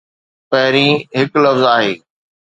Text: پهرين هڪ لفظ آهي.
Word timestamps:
پهرين 0.51 0.95
هڪ 1.19 1.31
لفظ 1.43 1.63
آهي. 1.75 1.93